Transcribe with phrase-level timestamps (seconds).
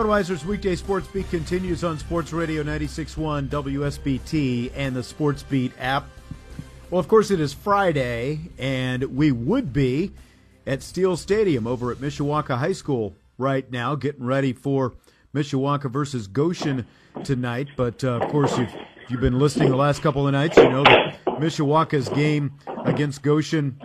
[0.00, 6.06] Budweiser's weekday sports beat continues on Sports Radio 96.1 WSBT and the Sports Beat app.
[6.88, 10.12] Well, of course, it is Friday, and we would be
[10.66, 14.94] at Steele Stadium over at Mishawaka High School right now, getting ready for
[15.34, 16.86] Mishawaka versus Goshen
[17.22, 17.68] tonight.
[17.76, 18.74] But uh, of course, if
[19.10, 22.54] you've been listening the last couple of nights, you know that Mishawaka's game
[22.86, 23.78] against Goshen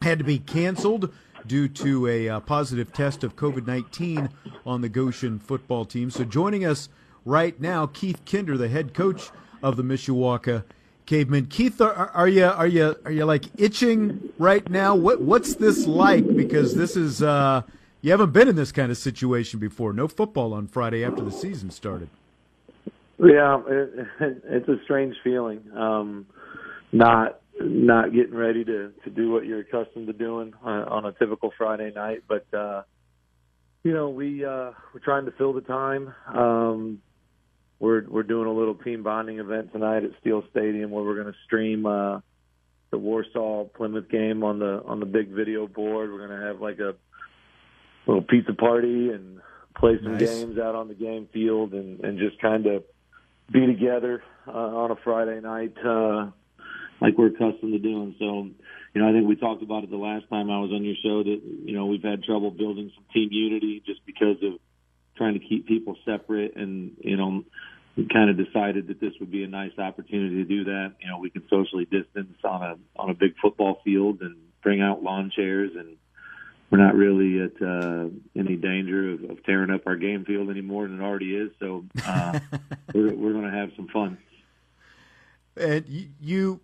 [0.00, 1.12] had to be canceled
[1.46, 4.28] due to a uh, positive test of COVID 19
[4.66, 6.10] on the Goshen football team.
[6.10, 6.88] So joining us
[7.24, 9.30] right now, Keith Kinder, the head coach
[9.62, 10.64] of the Mishawaka
[11.06, 11.46] Cavemen.
[11.46, 14.94] Keith, are, are you are you are you like itching right now?
[14.94, 16.26] What what's this like?
[16.36, 17.62] Because this is uh,
[18.00, 19.92] you haven't been in this kind of situation before.
[19.92, 22.08] No football on Friday after the season started.
[23.18, 24.06] Yeah, it,
[24.44, 25.62] it's a strange feeling.
[25.76, 26.26] Um,
[26.92, 31.12] not not getting ready to to do what you're accustomed to doing on, on a
[31.12, 32.24] typical Friday night.
[32.28, 32.82] But uh,
[33.82, 36.14] you know, we uh, we're trying to fill the time.
[36.26, 37.02] Um,
[37.78, 41.32] we're we're doing a little team bonding event tonight at Steele Stadium where we're going
[41.32, 42.20] to stream uh,
[42.90, 46.10] the Warsaw Plymouth game on the on the big video board.
[46.10, 46.94] We're going to have like a
[48.06, 49.40] little pizza party and
[49.76, 50.28] play some nice.
[50.28, 52.84] games out on the game field and and just kind of
[53.50, 55.74] be together uh, on a Friday night.
[55.84, 56.30] Uh,
[57.00, 58.14] like we're accustomed to doing.
[58.18, 58.48] So,
[58.94, 60.96] you know, I think we talked about it the last time I was on your
[61.02, 64.58] show that, you know, we've had trouble building some team unity just because of
[65.16, 67.44] trying to keep people separate and, you know,
[67.96, 70.94] we kind of decided that this would be a nice opportunity to do that.
[71.00, 74.80] You know, we can socially distance on a on a big football field and bring
[74.80, 75.96] out lawn chairs and
[76.70, 78.06] we're not really at uh,
[78.36, 81.50] any danger of, of tearing up our game field any more than it already is.
[81.58, 82.38] So uh,
[82.94, 84.18] we're, we're going to have some fun.
[85.56, 85.84] And
[86.20, 86.60] you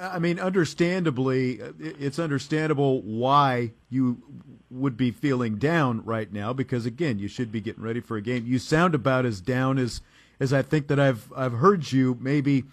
[0.00, 4.22] I mean, understandably, it's understandable why you
[4.70, 8.22] would be feeling down right now because again, you should be getting ready for a
[8.22, 8.46] game.
[8.46, 10.00] You sound about as down as
[10.40, 12.64] as I think that I've I've heard you maybe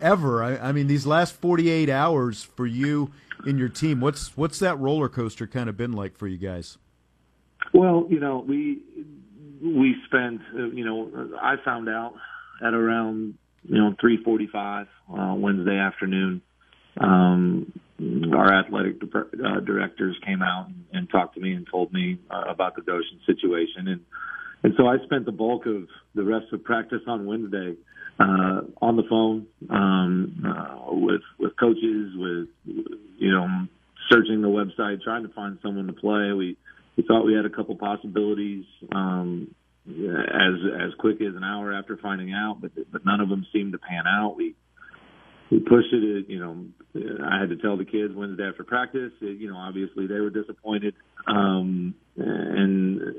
[0.00, 0.42] ever.
[0.42, 3.12] I, I mean, these last 48 hours for you
[3.44, 6.78] and your team, what's what's that roller coaster kind of been like for you guys?
[7.74, 8.80] Well, you know, we
[9.62, 12.14] we spent, uh, you know, I found out
[12.62, 13.34] at around
[13.68, 16.42] you know 3:45 uh, Wednesday afternoon
[17.00, 17.72] um,
[18.34, 22.44] our athletic uh, directors came out and, and talked to me and told me uh,
[22.48, 24.00] about the Goshen situation, and
[24.62, 27.76] and so I spent the bulk of the rest of practice on Wednesday
[28.18, 33.66] uh, on the phone um, uh, with with coaches, with you know
[34.10, 36.32] searching the website, trying to find someone to play.
[36.32, 36.56] We
[36.96, 38.64] we thought we had a couple possibilities
[38.94, 39.54] um,
[39.86, 43.72] as as quick as an hour after finding out, but but none of them seemed
[43.72, 44.36] to pan out.
[44.36, 44.54] We
[45.50, 46.28] we pushed it.
[46.28, 46.66] You know,
[47.24, 49.12] I had to tell the kids Wednesday after practice.
[49.20, 50.94] It, you know, obviously they were disappointed,
[51.26, 53.14] um, and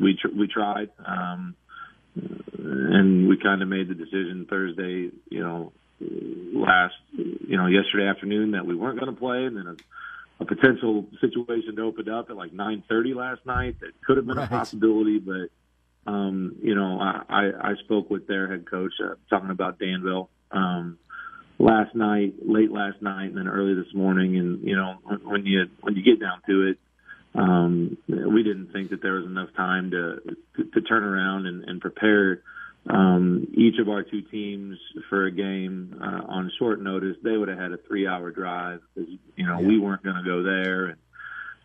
[0.00, 1.54] we tr- we tried, um,
[2.16, 5.10] and we kind of made the decision Thursday.
[5.30, 9.66] You know, last you know yesterday afternoon that we weren't going to play, and then
[9.66, 14.38] a, a potential situation opened up at like 9:30 last night that could have been
[14.38, 14.46] right.
[14.46, 15.50] a possibility, but.
[16.06, 20.30] Um, you know, I, I, I spoke with their head coach uh, talking about Danville.
[20.50, 20.96] Um,
[21.58, 24.38] last night, late last night, and then early this morning.
[24.38, 26.78] And you know, when you when you get down to it,
[27.34, 30.20] um, we didn't think that there was enough time to
[30.56, 32.42] to, to turn around and, and prepare
[32.88, 34.78] um, each of our two teams
[35.10, 37.16] for a game uh, on short notice.
[37.22, 39.66] They would have had a three-hour drive because you know yeah.
[39.66, 40.86] we weren't going to go there.
[40.86, 40.96] And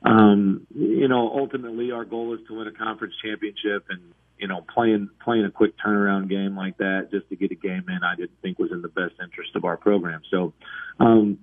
[0.06, 4.65] um, you know, ultimately, our goal is to win a conference championship, and you know,
[4.74, 8.15] playing playing a quick turnaround game like that just to get a game in, I
[8.15, 10.21] didn't think was in the best interest of our program.
[10.30, 10.53] So,
[11.00, 11.39] um,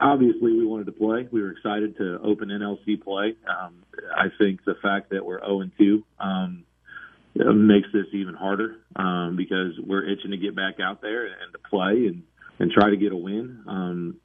[0.00, 1.28] obviously, we wanted to play.
[1.30, 3.36] We were excited to open NLC play.
[3.48, 3.84] Um,
[4.14, 6.64] I think the fact that we're 0 and 2 um,
[7.34, 11.58] makes this even harder um, because we're itching to get back out there and to
[11.70, 12.22] play and
[12.58, 13.62] and try to get a win.
[13.66, 14.16] Um,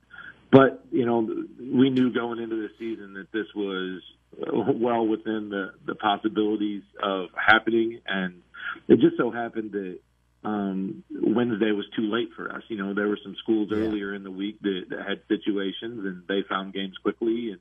[0.51, 1.27] but you know,
[1.59, 4.01] we knew going into the season that this was
[4.37, 8.41] well within the the possibilities of happening, and
[8.87, 9.99] it just so happened that
[10.43, 12.63] um, Wednesday was too late for us.
[12.67, 13.77] You know, there were some schools yeah.
[13.77, 17.59] earlier in the week that, that had situations, and they found games quickly, and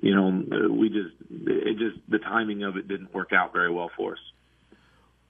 [0.00, 3.90] you know, we just it just the timing of it didn't work out very well
[3.96, 4.18] for us.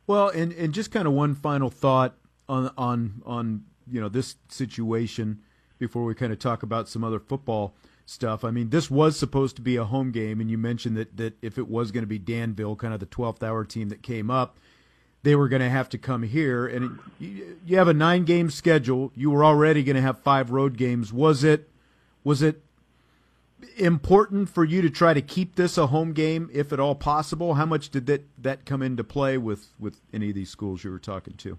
[0.07, 2.15] Well, and and just kind of one final thought
[2.49, 5.41] on on on you know this situation
[5.79, 7.75] before we kind of talk about some other football
[8.11, 8.45] stuff.
[8.45, 11.35] I mean, this was supposed to be a home game, and you mentioned that that
[11.43, 14.31] if it was going to be Danville, kind of the 12th hour team that came
[14.31, 14.59] up,
[15.23, 16.67] they were going to have to come here.
[16.67, 19.13] And it, you have a nine game schedule.
[19.15, 21.13] You were already going to have five road games.
[21.13, 21.69] Was it
[22.25, 22.63] was it
[23.77, 27.55] important for you to try to keep this a home game, if at all possible?
[27.55, 30.91] How much did that that come into play with with any of these schools you
[30.91, 31.59] were talking to?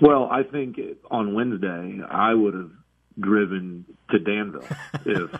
[0.00, 2.70] Well, I think on Wednesday I would have
[3.18, 4.66] driven to Danville
[5.06, 5.30] if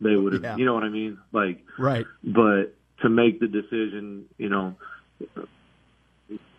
[0.00, 0.42] they would have.
[0.42, 0.56] Yeah.
[0.56, 1.18] You know what I mean?
[1.32, 2.06] Like right.
[2.22, 4.76] But to make the decision, you know,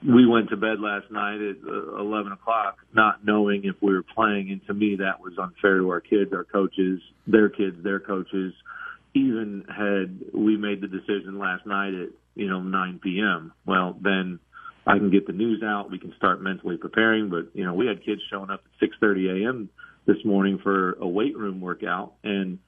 [0.08, 4.04] we went to bed last night at uh, 11 o'clock not knowing if we were
[4.04, 8.00] playing and to me that was unfair to our kids our coaches their kids their
[8.00, 8.54] coaches
[9.14, 13.54] even had we made the decision last night at you know 9 p.m.
[13.66, 14.40] well then
[14.88, 17.88] I can get the news out we can start mentally preparing but you know we
[17.88, 19.70] had kids showing up at 6:30 a.m.
[20.06, 22.60] this morning for a weight room workout and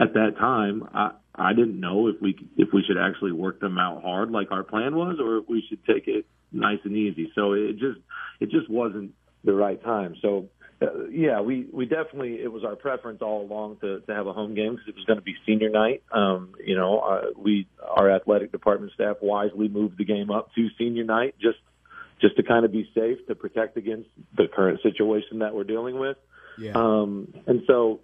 [0.00, 3.78] at that time I I didn't know if we if we should actually work them
[3.78, 7.30] out hard like our plan was, or if we should take it nice and easy.
[7.34, 8.00] So it just
[8.40, 9.12] it just wasn't
[9.44, 10.16] the right time.
[10.20, 10.48] So
[10.82, 14.32] uh, yeah, we we definitely it was our preference all along to to have a
[14.32, 16.02] home game because it was going to be senior night.
[16.10, 20.68] Um, you know, uh, we our athletic department staff wisely moved the game up to
[20.76, 21.58] senior night just
[22.20, 26.00] just to kind of be safe to protect against the current situation that we're dealing
[26.00, 26.16] with.
[26.58, 26.72] Yeah.
[26.74, 28.00] Um, and so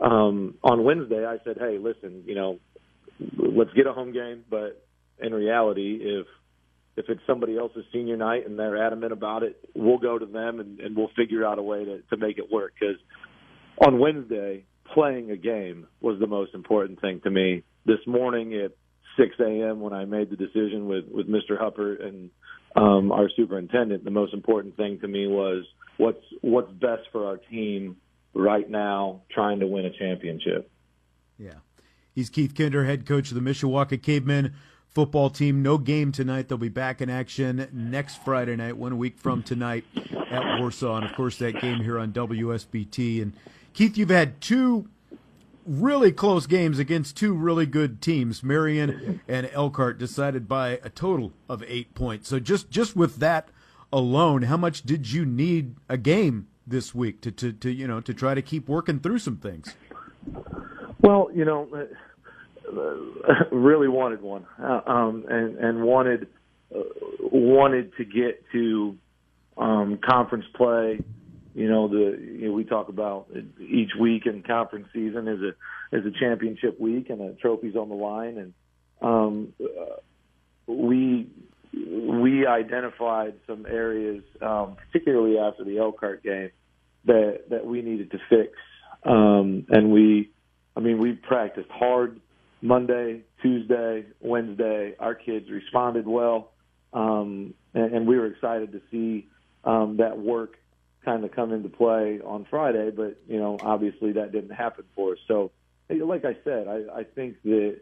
[0.00, 2.58] um, on Wednesday, I said, "Hey, listen, you know,
[3.36, 4.44] let's get a home game.
[4.48, 4.84] But
[5.18, 6.26] in reality, if
[6.96, 10.60] if it's somebody else's senior night and they're adamant about it, we'll go to them
[10.60, 12.72] and, and we'll figure out a way to, to make it work.
[12.78, 12.96] Because
[13.84, 17.64] on Wednesday, playing a game was the most important thing to me.
[17.84, 18.72] This morning at
[19.18, 19.80] 6 a.m.
[19.80, 21.60] when I made the decision with with Mr.
[21.60, 22.30] Hupper and
[22.76, 25.64] um, our superintendent, the most important thing to me was
[25.96, 27.96] what's what's best for our team
[28.34, 30.70] right now, trying to win a championship.
[31.38, 31.54] Yeah.
[32.14, 34.54] He's Keith Kinder, head coach of the Mishawaka Cavemen
[34.88, 35.62] football team.
[35.62, 36.48] No game tonight.
[36.48, 39.84] They'll be back in action next Friday night, one week from tonight
[40.30, 40.96] at Warsaw.
[40.96, 43.20] And of course, that game here on WSBT.
[43.20, 43.32] And
[43.72, 44.88] Keith, you've had two
[45.66, 51.32] really close games against two really good teams, Marion and Elkhart, decided by a total
[51.48, 52.28] of eight points.
[52.28, 53.48] So just just with that
[53.94, 58.00] alone, how much did you need a game this week to, to, to you know
[58.00, 59.74] to try to keep working through some things?
[61.00, 61.68] Well, you know,
[62.68, 66.28] uh, really wanted one, uh, um, and and wanted
[66.74, 66.80] uh,
[67.20, 68.98] wanted to get to
[69.56, 70.98] um, conference play.
[71.54, 73.28] You know, the you know, we talk about
[73.60, 77.88] each week in conference season is a is a championship week and a trophies on
[77.88, 78.54] the line, and
[79.00, 79.96] um, uh,
[80.66, 81.28] we
[81.76, 86.50] we identified some areas, um, particularly after the Elkhart game,
[87.06, 88.52] that that we needed to fix,
[89.04, 90.30] um, and we
[90.76, 92.20] I mean, we practiced hard
[92.60, 94.94] Monday, Tuesday, Wednesday.
[94.98, 96.52] Our kids responded well,
[96.92, 99.28] um, and, and we were excited to see
[99.64, 100.56] um, that work
[101.04, 102.90] kind of come into play on Friday.
[102.90, 105.18] But you know, obviously that didn't happen for us.
[105.28, 105.52] So,
[105.90, 107.80] like I said, I, I think that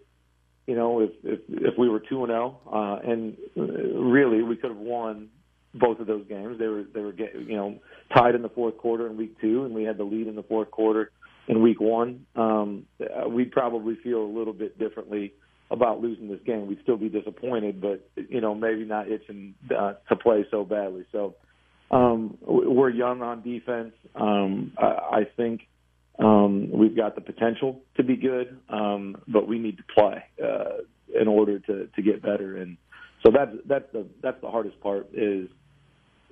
[0.66, 4.56] you know if if, if we were two and zero, oh, uh, and really we
[4.56, 5.28] could have won
[5.74, 6.58] both of those games.
[6.58, 7.78] They were they were you know
[8.14, 10.42] tied in the fourth quarter in week two, and we had the lead in the
[10.42, 11.10] fourth quarter
[11.48, 12.86] in week one, um,
[13.28, 15.32] we'd probably feel a little bit differently
[15.70, 16.66] about losing this game.
[16.66, 21.04] We'd still be disappointed, but you know maybe not itching uh, to play so badly.
[21.12, 21.34] So
[21.90, 23.92] um, we're young on defense.
[24.14, 25.62] Um, I, I think
[26.18, 30.82] um, we've got the potential to be good, um, but we need to play uh,
[31.18, 32.56] in order to to get better.
[32.56, 32.76] And
[33.24, 35.48] so that's that's the that's the hardest part is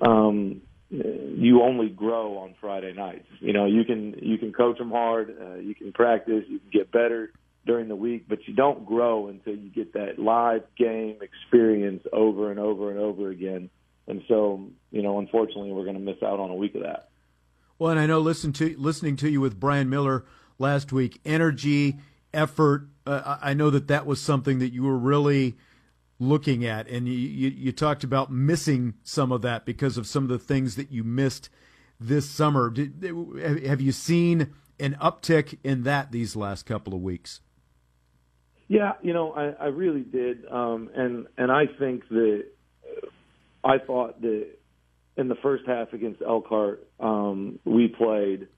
[0.01, 3.27] um, you only grow on Friday nights.
[3.41, 6.71] You know, you can you can coach them hard, uh, you can practice, you can
[6.73, 7.33] get better
[7.67, 12.51] during the week, but you don't grow until you get that live game experience over
[12.51, 13.71] and over and over again.
[14.09, 17.10] And so, you know, unfortunately, we're going to miss out on a week of that.
[17.81, 20.27] Well, and I know listen to listening to you with Brian Miller
[20.59, 21.97] last week, energy,
[22.35, 22.87] effort.
[23.07, 25.57] Uh, I know that that was something that you were really
[26.19, 26.89] looking at.
[26.89, 30.39] And you, you, you, talked about missing some of that because of some of the
[30.39, 31.49] things that you missed
[31.99, 32.69] this summer.
[32.69, 33.03] Did,
[33.65, 37.41] have you seen an uptick in that these last couple of weeks?
[38.69, 42.45] Yeah, you know, I, I really did, um, and and I think that
[43.65, 44.49] I thought that
[45.17, 48.49] in the first half against Elkhart, um, we played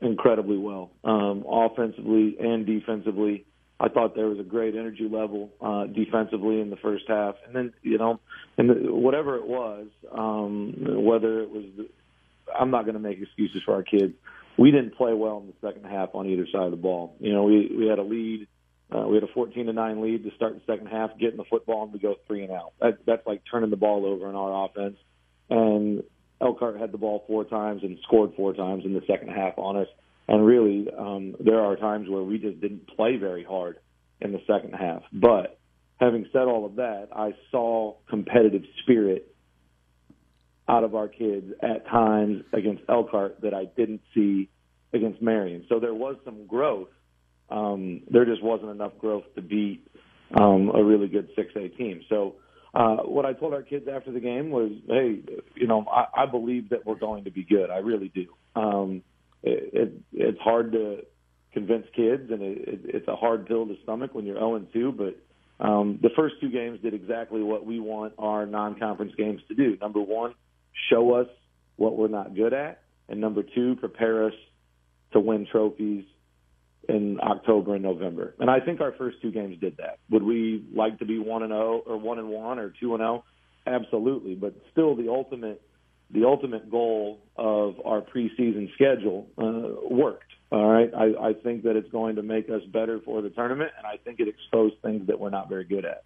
[0.00, 3.46] incredibly well, um, offensively and defensively.
[3.78, 7.54] I thought there was a great energy level uh, defensively in the first half, and
[7.54, 8.20] then you know,
[8.56, 11.88] and the, whatever it was, um, whether it was, the,
[12.58, 14.14] I'm not going to make excuses for our kids.
[14.58, 17.16] We didn't play well in the second half on either side of the ball.
[17.18, 18.46] You know, we we had a lead.
[18.94, 21.44] Uh, we had a 14 to nine lead to start the second half, getting the
[21.44, 22.72] football, and we go three and out.
[22.78, 24.96] That, that's like turning the ball over in our offense.
[25.50, 26.02] And
[26.40, 29.76] Elkhart had the ball four times and scored four times in the second half on
[29.76, 29.88] us.
[30.28, 33.78] And really, um, there are times where we just didn't play very hard
[34.20, 35.02] in the second half.
[35.12, 35.58] But
[36.00, 39.34] having said all of that, I saw competitive spirit
[40.68, 44.48] out of our kids at times against Elkhart that I didn't see
[44.92, 45.64] against Marion.
[45.68, 46.88] So there was some growth.
[47.50, 49.86] Um, there just wasn't enough growth to beat
[50.34, 52.02] um, a really good 6A team.
[52.08, 52.36] So
[52.74, 55.20] uh, what I told our kids after the game was, hey,
[55.54, 57.70] you know, I, I believe that we're going to be good.
[57.70, 58.26] I really do.
[58.56, 59.02] Um,
[59.42, 60.98] it, it, it's hard to
[61.52, 64.72] convince kids, and it, it, it's a hard pill to stomach when you're 0 and
[64.72, 64.92] 2.
[64.92, 69.54] But um, the first two games did exactly what we want our non-conference games to
[69.54, 69.76] do.
[69.80, 70.34] Number one,
[70.90, 71.28] show us
[71.76, 74.34] what we're not good at, and number two, prepare us
[75.12, 76.04] to win trophies
[76.88, 78.34] in October and November.
[78.38, 79.98] And I think our first two games did that.
[80.10, 82.94] Would we like to be one and zero oh or one and one or two
[82.94, 83.24] and zero?
[83.66, 85.62] Absolutely, but still, the ultimate
[86.10, 90.32] the ultimate goal of our preseason schedule uh, worked.
[90.50, 93.70] All right, I, I think that it's going to make us better for the tournament,
[93.78, 96.04] and I think it exposed things that we're not very good at.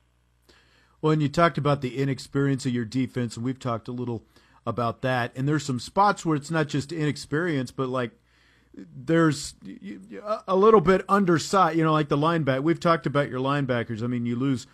[1.02, 4.24] Well, and you talked about the inexperience of your defense, and we've talked a little
[4.64, 5.32] about that.
[5.34, 8.12] And there's some spots where it's not just inexperience, but like
[8.76, 9.54] there's
[10.46, 11.76] a little bit undersized.
[11.76, 12.62] You know, like the linebacker.
[12.62, 14.02] We've talked about your linebackers.
[14.02, 14.66] I mean, you lose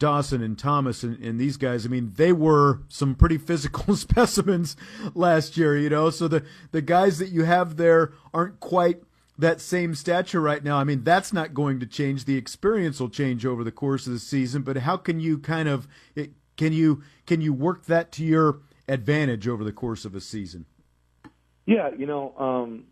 [0.00, 4.74] Dawson and Thomas and, and, these guys, I mean, they were some pretty physical specimens
[5.14, 6.10] last year, you know.
[6.10, 9.02] So the, the guys that you have there aren't quite
[9.38, 10.78] that same stature right now.
[10.78, 12.24] I mean, that's not going to change.
[12.24, 15.68] The experience will change over the course of the season, but how can you kind
[15.68, 15.86] of
[16.56, 20.66] can you can you work that to your advantage over the course of a season?
[21.66, 22.84] Yeah, you know, um,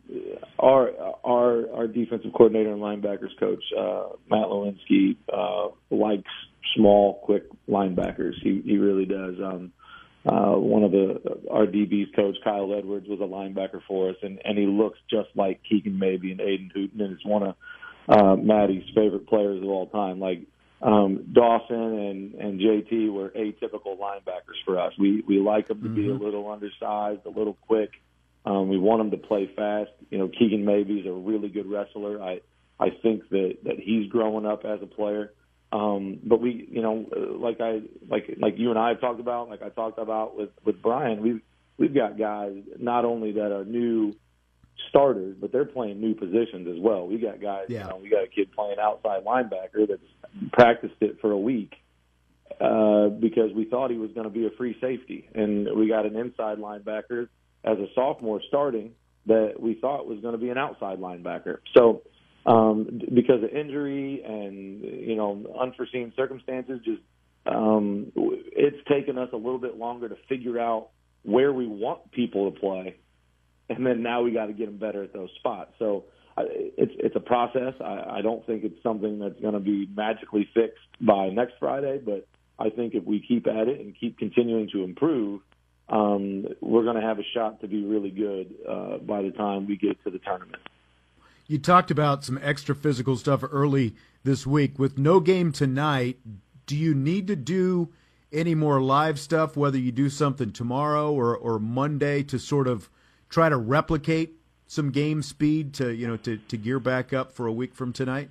[0.58, 0.90] our
[1.24, 6.30] our our defensive coordinator and linebackers coach uh, Matt Lewinsky uh, likes
[6.76, 8.34] small, quick linebackers.
[8.42, 9.34] He he really does.
[9.42, 9.72] Um,
[10.26, 11.20] uh, one of the
[11.50, 15.28] our DB's coach Kyle Edwards was a linebacker for us, and and he looks just
[15.34, 17.54] like Keegan Maybe and Aiden Hooten, and it's one of
[18.08, 20.20] uh, Maddie's favorite players of all time.
[20.20, 20.42] Like
[20.82, 24.92] um, Dawson and and JT were atypical linebackers for us.
[24.98, 25.94] We we like them to mm-hmm.
[25.94, 26.24] be a mm-hmm.
[26.24, 27.90] little undersized, a little quick.
[28.48, 29.90] Um, we want them to play fast.
[30.10, 32.14] You know, Keegan Maybe is a really good wrestler.
[32.22, 32.40] I
[32.86, 35.32] I think that that he's growing up as a player.
[35.70, 36.94] Um, but we, you know,
[37.46, 40.48] like I, like, like you and I have talked about, like I talked about with,
[40.64, 41.42] with Brian, we've,
[41.76, 44.14] we've got guys not only that are new
[44.88, 47.06] starters, but they're playing new positions as well.
[47.06, 47.82] We got guys, yeah.
[47.82, 50.00] you know, we got a kid playing outside linebacker that's
[50.54, 51.74] practiced it for a week,
[52.58, 55.28] uh, because we thought he was going to be a free safety.
[55.34, 57.28] And we got an inside linebacker
[57.68, 58.92] as a sophomore starting
[59.26, 61.58] that we thought was going to be an outside linebacker.
[61.76, 62.02] So,
[62.46, 66.80] um, because of injury and you know unforeseen circumstances.
[66.84, 67.02] Just
[67.46, 70.88] um, it's taken us a little bit longer to figure out
[71.22, 72.96] where we want people to play,
[73.68, 75.72] and then now we got to get them better at those spots.
[75.78, 76.04] So
[76.38, 77.74] it's it's a process.
[77.80, 82.00] I, I don't think it's something that's going to be magically fixed by next Friday,
[82.02, 82.26] but
[82.58, 85.42] I think if we keep at it and keep continuing to improve,
[85.88, 89.66] um, we're going to have a shot to be really good uh, by the time
[89.66, 90.62] we get to the tournament.
[91.46, 94.78] You talked about some extra physical stuff early this week.
[94.78, 96.18] With no game tonight,
[96.66, 97.88] do you need to do
[98.32, 102.90] any more live stuff, whether you do something tomorrow or, or Monday to sort of
[103.28, 104.34] try to replicate
[104.66, 107.92] some game speed to you know to, to gear back up for a week from
[107.92, 108.28] tonight?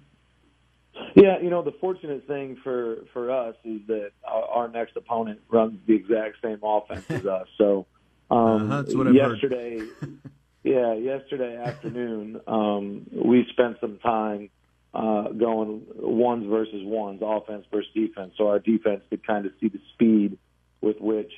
[1.18, 5.40] Yeah, you know the fortunate thing for for us is that our, our next opponent
[5.50, 7.48] runs the exact same offense as us.
[7.58, 7.88] So
[8.32, 9.80] um, uh, that's what I've yesterday
[10.68, 14.50] Yeah, yesterday afternoon, um, we spent some time
[14.94, 19.70] uh, going ones versus ones, offense versus defense, so our defense could kind of see
[19.70, 20.38] the speed
[20.82, 21.32] with which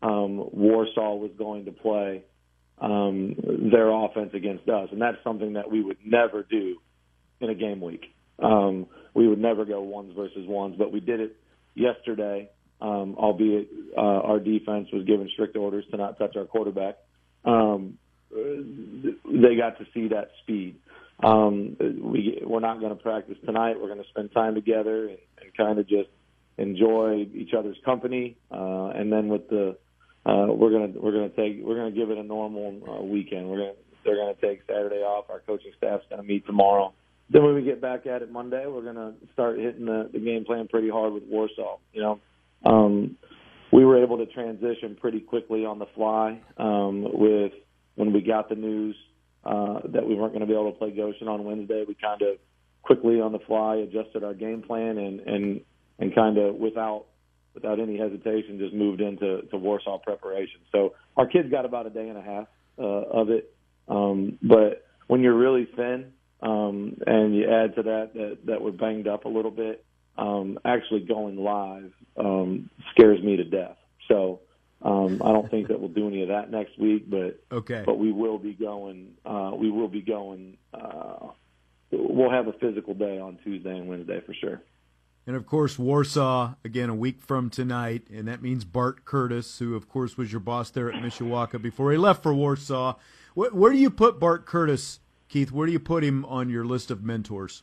[0.00, 2.22] um, Warsaw was going to play
[2.80, 3.34] um,
[3.70, 6.78] their offense against us, and that's something that we would never do
[7.40, 8.14] in a game week.
[8.42, 11.36] Um, we would never go ones versus ones, but we did it
[11.74, 12.50] yesterday.
[12.82, 16.96] Um, albeit uh, our defense was given strict orders to not touch our quarterback.
[17.44, 17.98] Um,
[18.30, 20.76] they got to see that speed.
[21.22, 23.78] Um, we we're not going to practice tonight.
[23.78, 26.08] We're going to spend time together and, and kind of just
[26.56, 28.36] enjoy each other's company.
[28.50, 29.76] Uh, and then with the
[30.24, 33.48] uh, we're gonna we're gonna take we're gonna give it a normal uh, weekend.
[33.48, 33.72] We're gonna
[34.04, 35.30] they're gonna take Saturday off.
[35.30, 36.92] Our coaching staff's gonna meet tomorrow,
[37.30, 40.18] then when we get back at it Monday, we're going to start hitting the, the
[40.18, 41.78] game plan pretty hard with Warsaw.
[41.92, 42.20] You know,
[42.66, 43.16] um,
[43.72, 47.52] we were able to transition pretty quickly on the fly um, with
[47.94, 48.96] when we got the news
[49.44, 51.84] uh, that we weren't going to be able to play Goshen on Wednesday.
[51.86, 52.38] We kind of
[52.82, 55.60] quickly on the fly adjusted our game plan and and
[55.98, 57.06] and kind of without
[57.54, 60.60] without any hesitation just moved into to Warsaw preparation.
[60.72, 62.46] So our kids got about a day and a half
[62.78, 63.54] uh, of it,
[63.86, 68.70] um, but when you're really thin um, and you add to that that that we're
[68.70, 69.84] banged up a little bit,
[70.16, 73.76] um, actually going live um, scares me to death.
[74.08, 74.40] So.
[74.82, 77.82] Um, I don't think that we'll do any of that next week, but okay.
[77.84, 79.12] but we will be going.
[79.26, 80.56] Uh, we will be going.
[80.72, 81.32] Uh,
[81.90, 84.62] we'll have a physical day on Tuesday and Wednesday for sure.
[85.26, 89.76] And of course, Warsaw again a week from tonight, and that means Bart Curtis, who
[89.76, 92.96] of course was your boss there at Mishawaka before he left for Warsaw.
[93.34, 94.98] Where, where do you put Bart Curtis,
[95.30, 95.52] Keith?
[95.52, 97.62] Where do you put him on your list of mentors?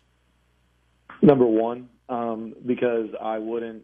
[1.22, 3.84] Number one, um, because I wouldn't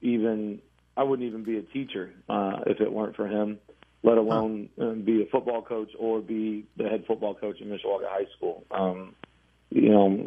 [0.00, 0.60] even
[0.96, 3.58] I wouldn't even be a teacher uh, if it weren't for him,
[4.02, 4.88] let alone huh.
[4.88, 8.64] Um, be a football coach or be the head football coach in Mishawaka High School.
[8.70, 9.14] Um,
[9.70, 10.26] you know,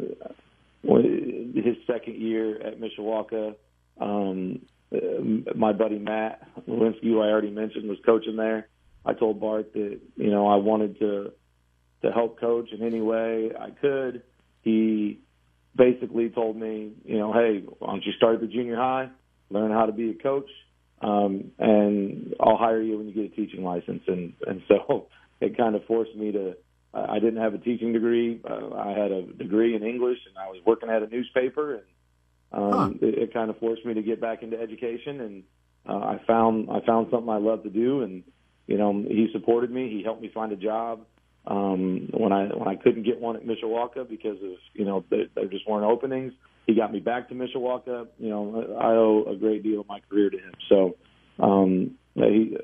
[1.54, 3.56] his second year at Mishawaka,
[4.00, 4.60] um,
[5.56, 8.68] my buddy Matt Lewinsky, who I already mentioned, was coaching there.
[9.04, 11.32] I told Bart that you know I wanted to
[12.02, 14.22] to help coach in any way I could.
[14.62, 15.20] He
[15.74, 19.10] basically told me, you know, hey, why don't you start at the junior high?
[19.52, 20.48] learn how to be a coach,
[21.00, 24.02] um, and I'll hire you when you get a teaching license.
[24.06, 25.08] And and so
[25.40, 26.56] it kind of forced me to.
[26.94, 28.38] I didn't have a teaching degree.
[28.44, 31.82] Uh, I had a degree in English, and I was working at a newspaper, and
[32.52, 33.06] um, huh.
[33.06, 35.20] it, it kind of forced me to get back into education.
[35.22, 35.42] And
[35.88, 38.22] uh, I found I found something I love to do, and
[38.66, 39.90] you know he supported me.
[39.90, 41.06] He helped me find a job
[41.46, 45.26] um, when I when I couldn't get one at Mishawaka because of you know there,
[45.50, 46.32] just weren't openings
[46.66, 48.06] he got me back to Mishawaka.
[48.18, 50.52] You know, I owe a great deal of my career to him.
[50.68, 50.96] So,
[51.40, 52.56] um, he,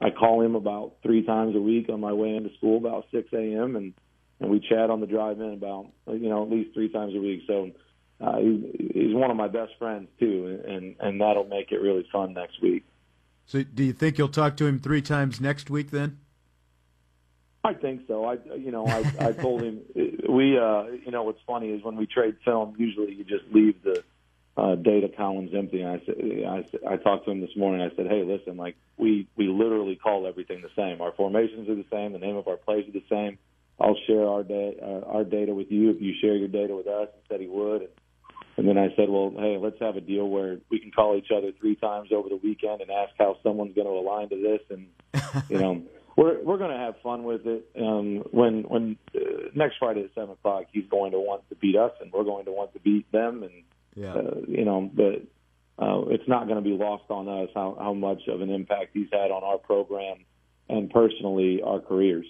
[0.00, 3.28] I call him about three times a week on my way into school, about 6
[3.32, 3.76] a.m.
[3.76, 3.94] and
[4.38, 7.18] and we chat on the drive in about you know at least three times a
[7.18, 7.44] week.
[7.46, 7.70] So
[8.20, 12.06] uh, he, he's one of my best friends too, and and that'll make it really
[12.12, 12.84] fun next week.
[13.46, 16.18] So, do you think you'll talk to him three times next week then?
[17.66, 18.24] I think so.
[18.24, 21.96] I, you know, I, I told him we, uh, you know, what's funny is when
[21.96, 24.04] we trade film, usually you just leave the
[24.56, 25.82] uh, data columns empty.
[25.82, 27.82] And I said, I, I talked to him this morning.
[27.82, 31.00] I said, hey, listen, like we, we literally call everything the same.
[31.00, 32.12] Our formations are the same.
[32.12, 33.38] The name of our plays are the same.
[33.78, 36.86] I'll share our da- uh, our data with you if you share your data with
[36.86, 37.08] us.
[37.12, 37.82] And said he would.
[37.82, 37.90] And,
[38.56, 41.30] and then I said, well, hey, let's have a deal where we can call each
[41.36, 44.60] other three times over the weekend and ask how someone's going to align to this.
[44.70, 44.86] And,
[45.50, 45.82] you know,
[46.16, 47.70] we're we're going to have fun with it.
[47.78, 51.76] Um, when when uh, next Friday at seven o'clock, he's going to want to beat
[51.76, 53.52] us, and we're going to want to beat them, and
[53.94, 54.14] yeah.
[54.14, 55.22] uh, you know, but
[55.78, 58.90] uh, it's not going to be lost on us how how much of an impact
[58.94, 60.18] he's had on our program
[60.68, 62.26] and personally our careers.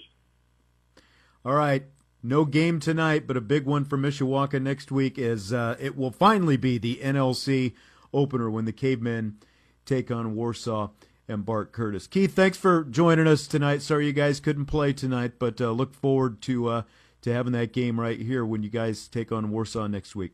[1.45, 1.85] All right.
[2.23, 6.11] No game tonight, but a big one for Mishawaka next week is uh, it will
[6.11, 7.75] finally be the NLC
[8.13, 9.39] opener when the Cavemen
[9.85, 10.89] take on Warsaw
[11.29, 12.07] and Bart Curtis.
[12.07, 13.83] Keith, thanks for joining us tonight.
[13.83, 16.83] Sorry you guys couldn't play tonight, but uh, look forward to uh,
[17.23, 20.33] to having that game right here when you guys take on Warsaw next week.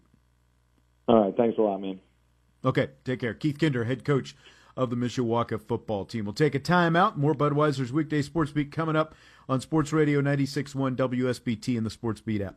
[1.09, 2.01] All right, thanks a lot, man.
[2.65, 3.35] Okay, take care.
[3.35, 4.37] Keith Kinder, head coach
[4.77, 6.25] of the Mishawaka football team.
[6.25, 7.17] We'll take a timeout.
[7.17, 9.15] More Budweiser's weekday sports beat coming up
[9.49, 12.57] on Sports Radio 96.1 WSBT and the Sports Beat app.